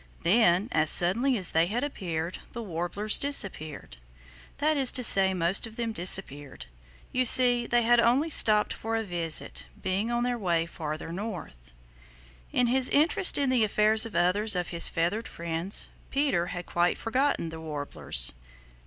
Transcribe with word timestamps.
Then, 0.23 0.67
as 0.71 0.89
suddenly 0.89 1.37
as 1.37 1.51
they 1.51 1.67
had 1.67 1.83
appeared, 1.83 2.39
the 2.53 2.63
Warblers 2.63 3.19
disappeared. 3.19 3.97
That 4.57 4.75
is 4.75 4.91
to 4.93 5.03
say, 5.03 5.31
most 5.35 5.67
of 5.67 5.75
them 5.75 5.91
disappeared. 5.91 6.65
You 7.11 7.23
see 7.23 7.67
they 7.67 7.83
had 7.83 7.99
only 7.99 8.31
stopped 8.31 8.73
for 8.73 8.95
a 8.95 9.03
visit, 9.03 9.65
being 9.79 10.09
on 10.09 10.23
their 10.23 10.39
way 10.39 10.65
farther 10.65 11.11
north. 11.13 11.71
In 12.51 12.65
his 12.65 12.89
interest 12.89 13.37
in 13.37 13.51
the 13.51 13.63
affairs 13.63 14.03
of 14.03 14.15
others 14.15 14.55
of 14.55 14.69
his 14.69 14.89
feathered 14.89 15.27
friends, 15.27 15.89
Peter 16.09 16.47
had 16.47 16.65
quite 16.65 16.97
forgotten 16.97 17.49
the 17.49 17.61
Warblers. 17.61 18.33